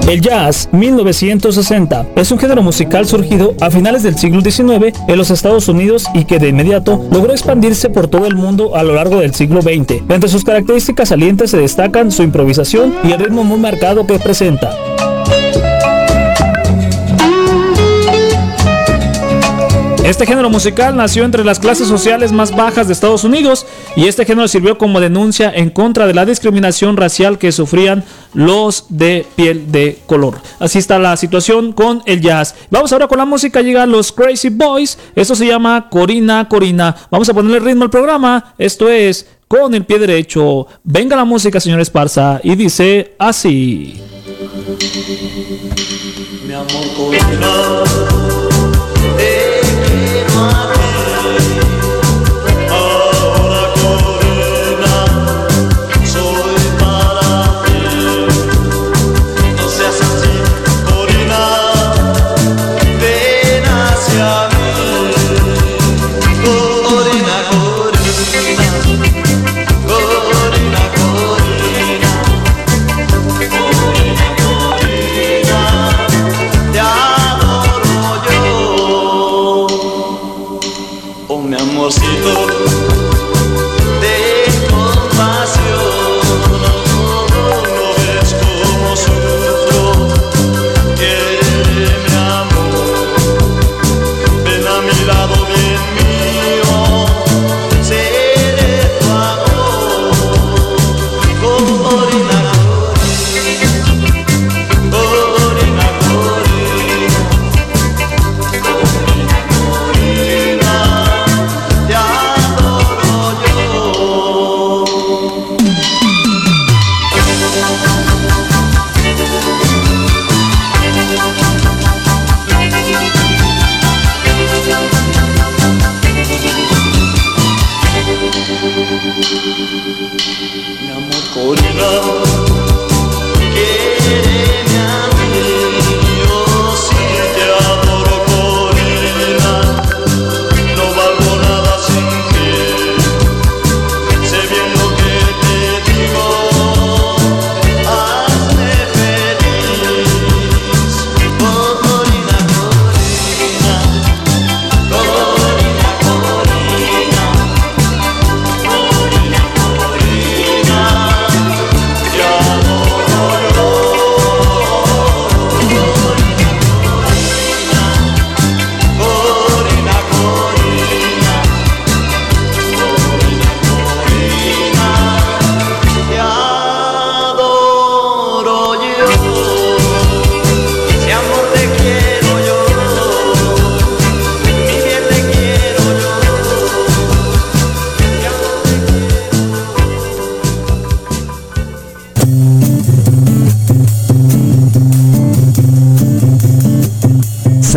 [0.09, 5.30] El jazz 1960 es un género musical surgido a finales del siglo XIX en los
[5.30, 9.20] Estados Unidos y que de inmediato logró expandirse por todo el mundo a lo largo
[9.20, 10.02] del siglo XX.
[10.09, 14.70] Entre sus características salientes se destacan su improvisación y el ritmo muy marcado que presenta.
[20.09, 24.24] Este género musical nació entre las clases sociales más bajas de Estados Unidos y este
[24.24, 28.02] género sirvió como denuncia en contra de la discriminación racial que sufrían
[28.32, 30.40] los de piel de color.
[30.61, 32.54] Así está la situación con el jazz.
[32.70, 34.98] Vamos ahora con la música, llegan los Crazy Boys.
[35.14, 36.96] Esto se llama Corina Corina.
[37.11, 38.54] Vamos a ponerle ritmo al programa.
[38.56, 40.68] Esto es con el pie derecho.
[40.84, 44.00] Venga la música, señor Esparza, y dice así.
[46.46, 48.47] Mi amor Corina.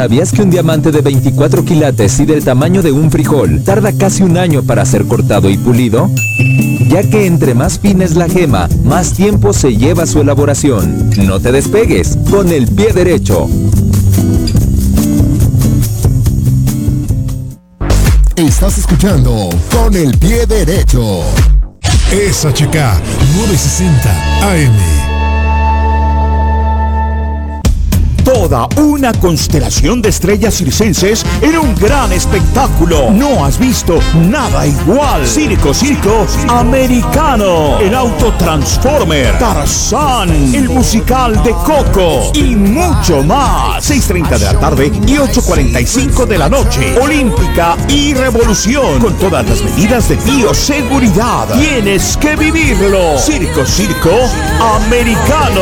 [0.01, 4.23] ¿Sabías que un diamante de 24 quilates y del tamaño de un frijol tarda casi
[4.23, 6.09] un año para ser cortado y pulido?
[6.87, 11.11] Ya que entre más fina es la gema, más tiempo se lleva su elaboración.
[11.17, 13.47] No te despegues, con el pie derecho.
[18.35, 21.21] Estás escuchando con el pie derecho.
[22.09, 22.73] SHK
[23.35, 25.00] 960 AM.
[28.23, 33.09] Toda una constelación de estrellas circenses en un gran espectáculo.
[33.09, 33.99] No has visto
[34.29, 35.25] nada igual.
[35.25, 37.79] Circo, circo americano.
[37.79, 39.39] El auto Transformer.
[39.39, 40.29] Tarzán.
[40.53, 42.31] El musical de Coco.
[42.35, 43.89] Y mucho más.
[43.89, 46.95] 6.30 de la tarde y 8.45 de la noche.
[47.01, 48.99] Olímpica y Revolución.
[48.99, 51.47] Con todas las medidas de bioseguridad.
[51.57, 53.17] Tienes que vivirlo.
[53.17, 54.11] Circo, circo
[54.75, 55.61] americano.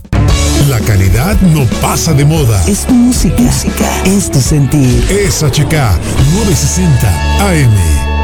[0.68, 2.60] La calidad no pasa de moda.
[2.66, 3.40] Es música.
[3.40, 4.02] música.
[4.04, 5.04] Es tu sentir.
[5.30, 5.72] SHK
[6.34, 8.16] 960 AM.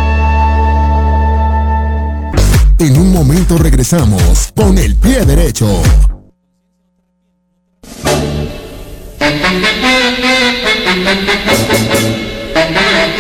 [2.80, 5.82] En un momento regresamos con el pie derecho.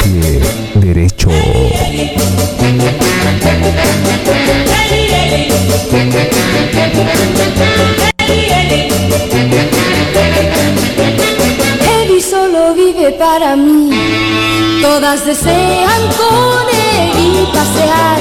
[0.02, 0.40] Pie
[0.74, 1.30] derecho.
[13.56, 13.90] Mí.
[14.80, 18.20] Todas desean con Eddie pasear.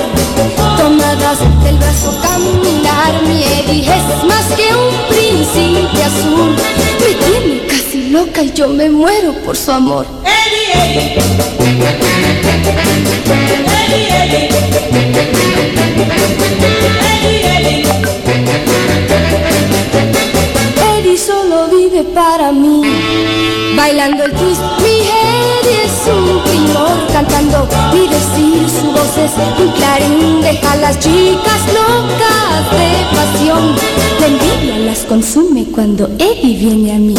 [0.78, 3.22] Tomadas del brazo caminar.
[3.28, 6.56] Mi Eddie es más que un príncipe azul.
[7.00, 10.06] Me tiene casi loca y yo me muero por su amor.
[10.24, 11.22] Eddie, Eddie
[22.00, 22.82] para mí.
[23.76, 27.08] Bailando el twist, mi Eddie es un primor.
[27.12, 30.42] Cantando mi decir, su voz es un clarín.
[30.42, 33.76] Deja a las chicas locas de pasión.
[34.20, 37.16] La envidia las consume cuando Eddie viene a mí.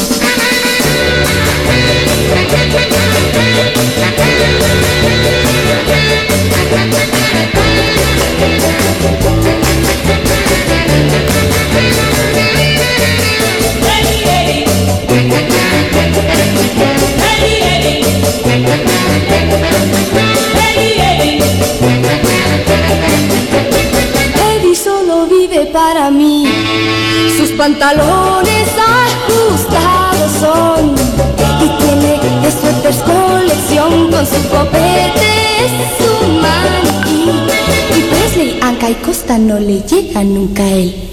[25.72, 26.46] Para mí.
[27.36, 30.94] Sus pantalones ajustados son.
[31.64, 32.20] Y tiene
[32.60, 35.32] suéteres colección con su copete,
[35.64, 37.30] es su maniquí.
[37.96, 41.12] Y Presley, Anca y Costa no le llega nunca a él.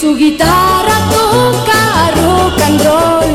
[0.00, 3.30] Su guitarra toca rock and roll.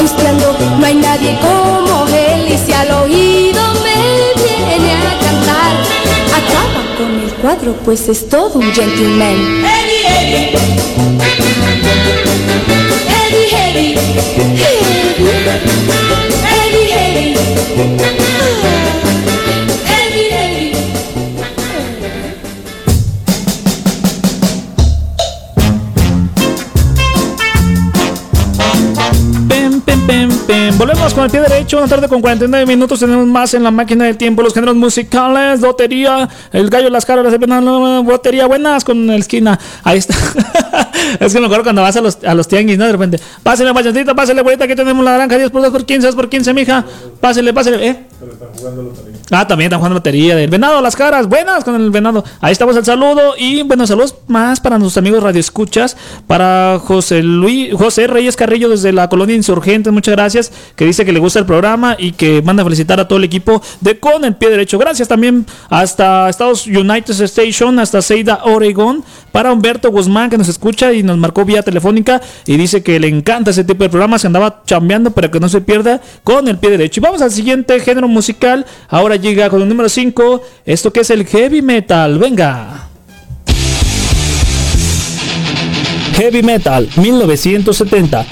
[0.00, 2.52] Buscando, no hay nadie como él.
[2.52, 3.98] Y si al oído me
[4.42, 5.72] viene a cantar,
[6.40, 9.64] acaba con el cuadro, pues es todo un gentleman.
[9.64, 10.52] Eddie.
[13.22, 13.98] Eddie, Eddie.
[14.34, 14.98] Eddie,
[16.96, 17.36] Eddie.
[17.76, 18.53] Eddie,
[30.84, 33.00] Volvemos con el pie derecho, una tarde con 49 minutos.
[33.00, 34.42] Tenemos más en la máquina del tiempo.
[34.42, 39.58] Los géneros musicales, lotería, el gallo, las caras, lotería, buenas con el esquina.
[39.82, 40.14] Ahí está.
[41.20, 42.84] es que me acuerdo cuando vas a los, a los tianguis, ¿no?
[42.84, 46.16] De repente, payasita, pásale, güerita, aquí tenemos la naranja, 10 por 2 por 15, 2
[46.16, 46.84] por 15, mija.
[47.18, 48.04] Pásale, pásale, ¿eh?
[49.30, 52.24] Ah, también están jugando lotería del venado, las caras, buenas con el venado.
[52.40, 57.22] Ahí estamos el saludo y bueno, saludos más para nuestros amigos Radio Escuchas, para José
[57.22, 61.38] Luis, José Reyes Carrillo desde la colonia Insurgente, muchas gracias, que dice que le gusta
[61.38, 64.50] el programa y que manda a felicitar a todo el equipo de Con el Pie
[64.50, 64.78] Derecho.
[64.78, 70.92] Gracias también hasta Estados United Station, hasta Seida, Oregon, para Humberto Guzmán que nos escucha
[70.92, 74.26] y nos marcó vía telefónica y dice que le encanta ese tipo de programas, que
[74.26, 77.00] andaba chambeando para que no se pierda con el pie derecho.
[77.00, 78.33] Y vamos al siguiente género musical.
[78.88, 82.18] Ahora llega con el número 5, esto que es el heavy metal.
[82.18, 82.88] Venga.
[86.16, 88.24] Heavy Metal 1970.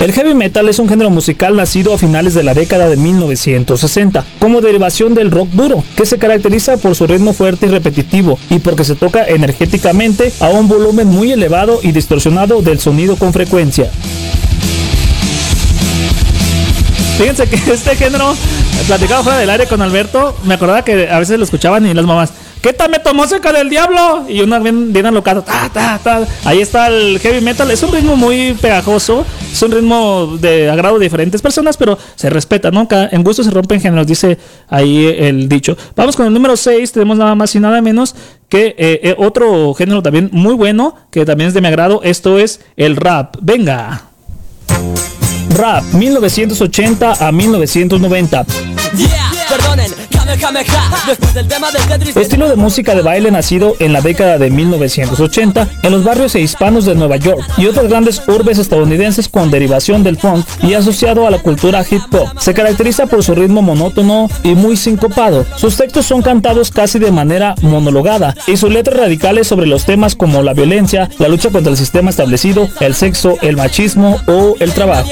[0.00, 4.24] El heavy metal es un género musical nacido a finales de la década de 1960,
[4.38, 8.58] como derivación del rock duro, que se caracteriza por su ritmo fuerte y repetitivo, y
[8.58, 13.90] porque se toca energéticamente a un volumen muy elevado y distorsionado del sonido con frecuencia.
[17.16, 18.34] Fíjense que este género,
[18.86, 22.04] platicaba fuera del aire con Alberto, me acordaba que a veces lo escuchaban y las
[22.04, 24.24] mamás, ¿qué tal me tomó cerca del diablo?
[24.28, 26.26] Y una bien, bien ta.
[26.44, 30.98] Ahí está el heavy metal, es un ritmo muy pegajoso, es un ritmo de agrado
[30.98, 32.88] de diferentes personas, pero se respeta, ¿no?
[32.90, 34.36] En gusto se rompen géneros, dice
[34.68, 35.76] ahí el dicho.
[35.94, 38.16] Vamos con el número 6, tenemos nada más y nada menos
[38.48, 42.40] que eh, eh, otro género también muy bueno, que también es de mi agrado, esto
[42.40, 43.36] es el rap.
[43.40, 44.08] Venga.
[45.54, 48.44] Rap 1980 a 1990.
[49.48, 49.90] Perdonen,
[52.20, 56.40] Estilo de música de baile nacido en la década de 1980 en los barrios e
[56.40, 61.26] hispanos de Nueva York y otras grandes urbes estadounidenses con derivación del funk y asociado
[61.26, 62.40] a la cultura hip hop.
[62.40, 65.46] Se caracteriza por su ritmo monótono y muy sincopado.
[65.56, 70.14] Sus textos son cantados casi de manera monologada y sus letras radicales sobre los temas
[70.14, 74.72] como la violencia, la lucha contra el sistema establecido, el sexo, el machismo o el
[74.72, 75.08] trabajo.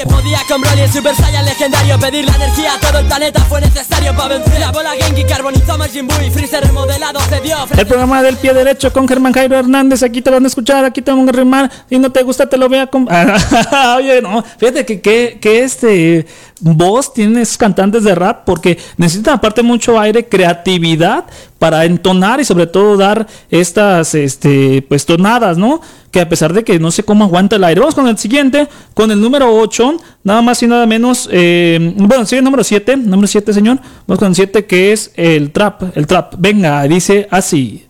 [7.77, 10.03] El programa del pie derecho con Germán Jairo Hernández.
[10.03, 11.71] Aquí te van a escuchar, aquí te van a rimar.
[11.89, 12.89] Si no te gusta, te lo voy a.
[13.97, 14.43] Oye, no.
[14.57, 16.25] Fíjate que, que, que este
[16.59, 21.25] voz tiene esos cantantes de rap porque necesitan, aparte, mucho aire, creatividad
[21.63, 25.79] para entonar y, sobre todo, dar estas este, pues, tonadas, ¿no?
[26.11, 27.79] Que a pesar de que no sé cómo aguanta el aire.
[27.79, 29.95] Vamos con el siguiente, con el número 8,
[30.25, 31.29] nada más y nada menos.
[31.31, 33.79] eh, bueno, sigue el número 7, número 7, señor.
[34.05, 35.95] Vamos con el 7, que es el trap.
[35.95, 37.85] El trap, venga, dice así.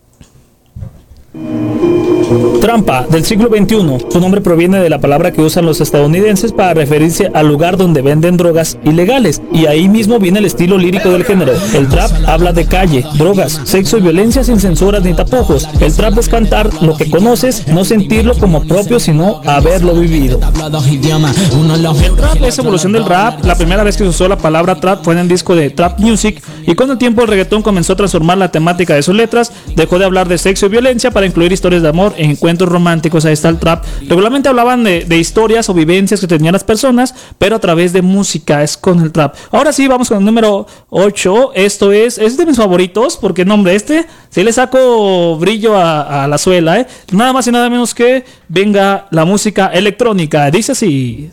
[2.60, 4.06] Trampa del siglo XXI.
[4.10, 8.02] Su nombre proviene de la palabra que usan los estadounidenses para referirse al lugar donde
[8.02, 9.42] venden drogas ilegales.
[9.52, 11.52] Y ahí mismo viene el estilo lírico del género.
[11.74, 15.68] El trap habla de calle, drogas, sexo y violencia sin censuras ni tapujos.
[15.80, 20.40] El trap es cantar lo que conoces, no sentirlo como propio, sino haberlo vivido.
[22.04, 23.44] El trap es evolución del rap.
[23.44, 26.00] La primera vez que se usó la palabra trap fue en el disco de Trap
[26.00, 26.42] Music.
[26.66, 29.52] Y con el tiempo el reggaetón comenzó a transformar la temática de sus letras.
[29.76, 33.24] Dejó de hablar de sexo y violencia para incluir historias de amor e encuentros románticos.
[33.24, 33.84] Ahí está el trap.
[34.08, 38.62] Regularmente hablaban de, historias o vivencias que tenían las personas, pero a través de música.
[38.62, 39.34] Es con el trap.
[39.50, 41.52] Ahora sí, vamos con el número 8.
[41.54, 46.28] Esto es, es de mis favoritos, porque nombre, este, si le saco brillo a, a
[46.28, 46.86] la suela, ¿eh?
[47.12, 50.50] Nada más y nada menos que venga la música electrónica.
[50.50, 51.30] Dice así.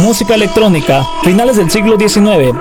[0.00, 2.58] Música electrónica, finales del siglo XIX.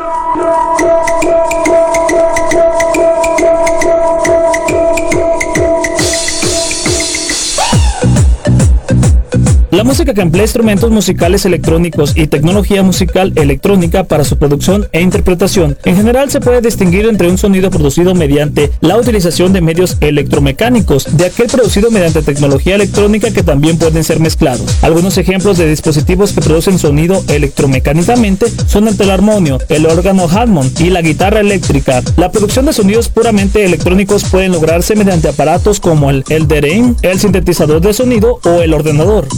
[9.72, 15.00] La música que emplea instrumentos musicales electrónicos y tecnología musical electrónica para su producción e
[15.00, 15.78] interpretación.
[15.86, 21.16] En general se puede distinguir entre un sonido producido mediante la utilización de medios electromecánicos,
[21.16, 24.84] de aquel producido mediante tecnología electrónica que también pueden ser mezclados.
[24.84, 30.90] Algunos ejemplos de dispositivos que producen sonido electromecánicamente son el telarmonio, el órgano Hammond y
[30.90, 32.04] la guitarra eléctrica.
[32.18, 37.80] La producción de sonidos puramente electrónicos pueden lograrse mediante aparatos como el Elderain, el sintetizador
[37.80, 39.30] de sonido o el ordenador.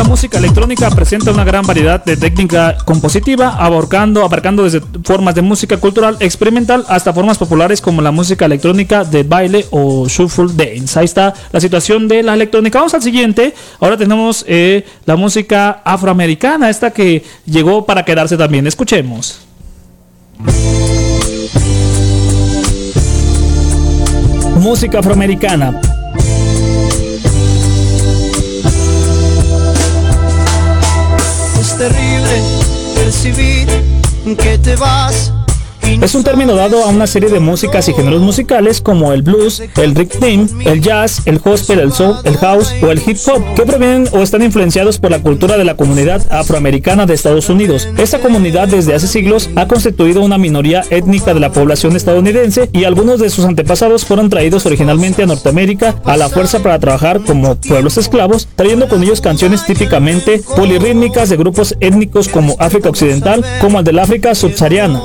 [0.00, 5.42] La música electrónica presenta una gran variedad de técnica compositiva, abarcando, abarcando desde formas de
[5.42, 10.98] música cultural experimental hasta formas populares como la música electrónica de baile o shuffle dance.
[10.98, 12.78] Ahí está la situación de la electrónica.
[12.78, 13.54] Vamos al siguiente.
[13.78, 18.66] Ahora tenemos eh, la música afroamericana, esta que llegó para quedarse también.
[18.66, 19.40] Escuchemos.
[24.56, 25.78] Música afroamericana.
[32.94, 33.66] Percibir
[34.36, 35.32] que te vas.
[36.00, 39.62] Es un término dado a una serie de músicas y géneros musicales como el blues,
[39.76, 43.62] el rhythm, el jazz, el gospel, el soul, el house o el hip hop, que
[43.62, 47.88] provienen o están influenciados por la cultura de la comunidad afroamericana de Estados Unidos.
[47.98, 52.84] Esta comunidad desde hace siglos ha constituido una minoría étnica de la población estadounidense y
[52.84, 57.56] algunos de sus antepasados fueron traídos originalmente a Norteamérica a la fuerza para trabajar como
[57.56, 63.78] pueblos esclavos, trayendo con ellos canciones típicamente polirrítmicas de grupos étnicos como África Occidental, como
[63.78, 65.00] el del África subsahariana.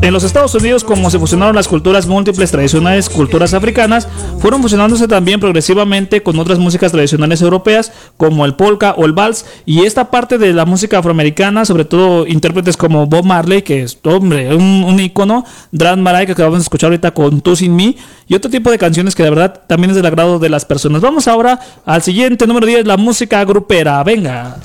[0.00, 4.06] En los Estados Unidos, como se fusionaron las culturas múltiples tradicionales, culturas africanas,
[4.38, 9.44] fueron fusionándose también progresivamente con otras músicas tradicionales europeas, como el polka o el vals,
[9.66, 13.98] y esta parte de la música afroamericana, sobre todo intérpretes como Bob Marley, que es,
[14.04, 17.96] hombre, un, icono, Dran Marai, que acabamos de escuchar ahorita con Tú Sin Me,
[18.28, 21.02] y otro tipo de canciones que de verdad también es del agrado de las personas.
[21.02, 24.02] Vamos ahora al siguiente número 10, la música grupera.
[24.04, 24.56] Venga.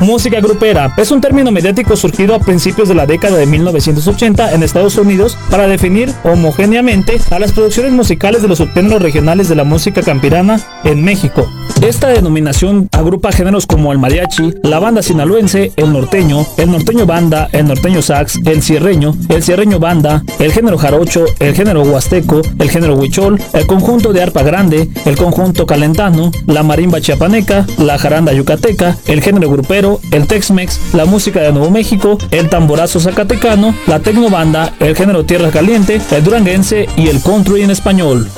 [0.00, 4.62] Música grupera es un término mediático surgido a principios de la década de 1980 en
[4.62, 9.64] Estados Unidos para definir homogéneamente a las producciones musicales de los subgéneros regionales de la
[9.64, 11.46] música campirana en México.
[11.82, 17.48] Esta denominación agrupa géneros como el mariachi, la banda sinaloense, el norteño, el norteño banda,
[17.52, 22.70] el norteño sax, el cierreño, el cierreño banda, el género jarocho, el género huasteco, el
[22.70, 28.32] género huichol, el conjunto de arpa grande, el conjunto calentano, la marimba chiapaneca, la jaranda
[28.32, 34.00] yucateca, el género grupero, el Tex-Mex, la música de Nuevo México, el tamborazo zacatecano, la
[34.00, 38.28] tecnobanda, el género tierra caliente, el duranguense y el country en español.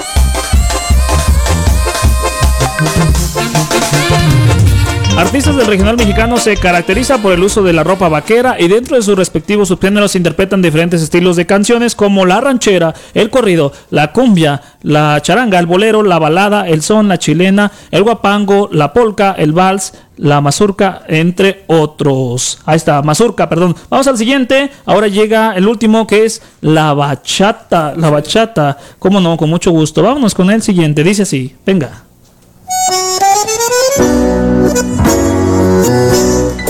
[5.17, 8.97] Artistas del regional mexicano se caracteriza por el uso de la ropa vaquera y dentro
[8.97, 14.13] de sus respectivos subgéneros interpretan diferentes estilos de canciones como la ranchera, el corrido, la
[14.13, 19.33] cumbia, la charanga, el bolero, la balada, el son, la chilena, el guapango, la polka,
[19.33, 22.61] el vals, la mazurca, entre otros.
[22.65, 23.77] Ahí está, mazurca, perdón.
[23.91, 24.71] Vamos al siguiente.
[24.87, 27.95] Ahora llega el último que es la bachata.
[27.97, 28.79] La bachata.
[28.99, 29.37] ¿Cómo no?
[29.37, 30.03] Con mucho gusto.
[30.03, 31.05] Vámonos con el siguiente.
[31.05, 31.55] Dice así.
[31.67, 32.05] Venga.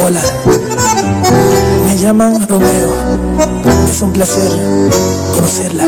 [0.05, 0.20] Hola,
[1.86, 2.92] me llaman Romeo.
[3.88, 4.50] Es un placer
[5.32, 5.84] conocerla.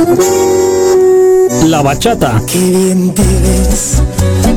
[1.67, 2.41] La bachata.
[2.47, 4.03] Qué bien te ves.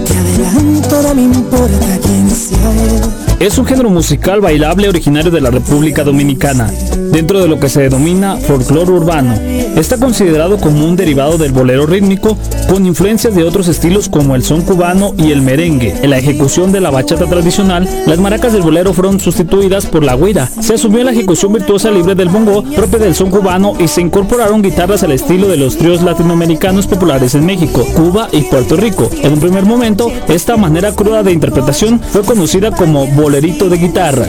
[0.05, 3.01] Te adelanto, no me importa quién sea él.
[3.39, 6.71] Es un género musical bailable originario de la República Dominicana,
[7.11, 9.33] dentro de lo que se denomina folclore urbano.
[9.77, 12.35] Está considerado como un derivado del bolero rítmico,
[12.67, 15.93] con influencias de otros estilos como el son cubano y el merengue.
[16.01, 20.15] En la ejecución de la bachata tradicional, las maracas del bolero fueron sustituidas por la
[20.15, 20.49] guira.
[20.59, 24.63] Se asumió la ejecución virtuosa libre del bongo, propia del son cubano, y se incorporaron
[24.63, 29.11] guitarras al estilo de los tríos latinoamericanos populares en México, Cuba y Puerto Rico.
[29.21, 34.25] En un primer momento, esta manera cruda de interpretación fue conocida como bolerito de guitarra.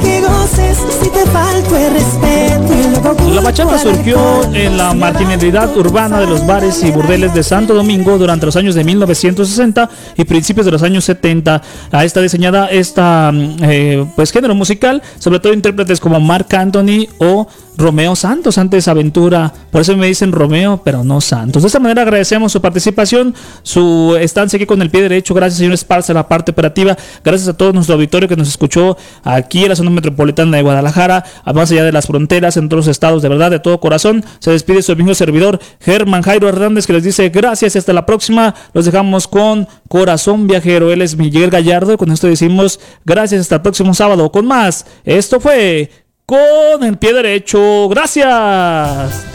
[0.00, 2.69] Que goces si te falto el.
[3.02, 8.18] La bachata surgió en la marginalidad urbana de los bares y burdeles de Santo Domingo
[8.18, 9.88] durante los años de 1960
[10.18, 11.62] y principios de los años 70.
[11.92, 17.06] A esta diseñada esta mm, eh, pues género musical, sobre todo intérpretes como Mark Anthony
[17.18, 17.48] o
[17.80, 21.62] Romeo Santos, antes Aventura, por eso me dicen Romeo, pero no Santos.
[21.62, 25.34] De esta manera agradecemos su participación, su estancia aquí con el pie derecho.
[25.34, 26.96] Gracias, señor Esparza, la parte operativa.
[27.24, 31.24] Gracias a todo nuestro auditorio que nos escuchó aquí en la zona metropolitana de Guadalajara,
[31.54, 34.24] más allá de las fronteras, en todos los estados, de verdad, de todo corazón.
[34.38, 38.04] Se despide su mismo servidor, Germán Jairo Hernández, que les dice gracias y hasta la
[38.04, 38.54] próxima.
[38.74, 40.92] Los dejamos con Corazón Viajero.
[40.92, 41.96] Él es Miguel Gallardo.
[41.96, 44.86] Con esto decimos gracias hasta el próximo sábado con más.
[45.04, 45.90] Esto fue
[46.30, 47.88] con el pie derecho.
[47.88, 49.26] Gracias.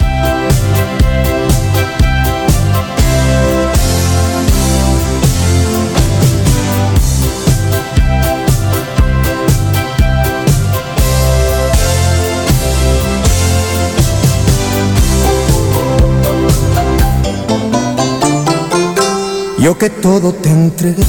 [19.60, 21.04] Yo que todo te entregué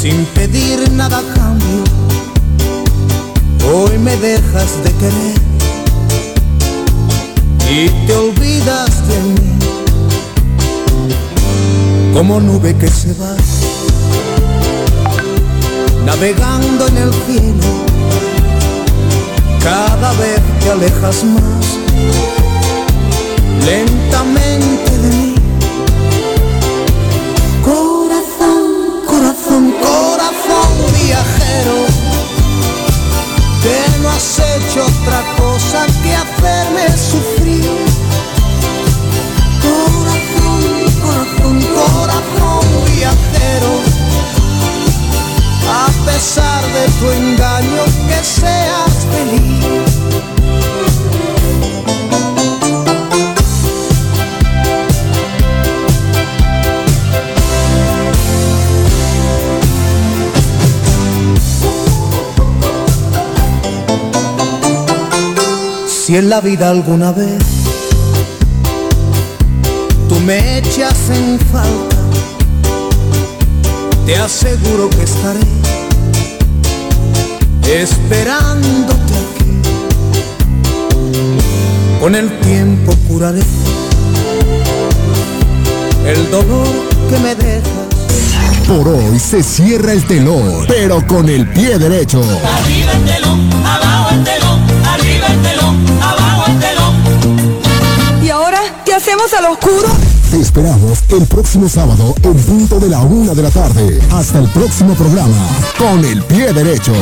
[0.00, 1.99] sin pedir nada a cambio.
[3.72, 5.40] Hoy me dejas de querer
[7.70, 9.58] y te olvidas de mí
[12.12, 13.36] como nube que se va
[16.04, 17.68] navegando en el cielo.
[19.62, 21.78] Cada vez te alejas más
[23.64, 24.89] lentamente
[34.20, 37.70] has hecho otra cosa que hacerme sufrir.
[39.62, 40.62] Corazón,
[41.02, 43.72] corazón, corazón viajero,
[45.72, 49.49] a pesar de tu engaño que seas feliz.
[66.10, 67.38] Si en la vida alguna vez
[70.08, 71.96] tú me echas en falta,
[74.04, 75.38] te aseguro que estaré
[77.80, 79.60] esperándote aquí.
[82.00, 83.42] Con el tiempo curaré
[86.08, 86.66] el dolor
[87.08, 87.86] que me dejas.
[88.66, 92.20] Por hoy se cierra el telón, pero con el pie derecho.
[92.20, 93.89] Arriba el telón, abajo
[100.30, 104.00] Te esperamos el próximo sábado en punto de la una de la tarde.
[104.12, 105.48] Hasta el próximo programa,
[105.78, 106.92] con el pie derecho.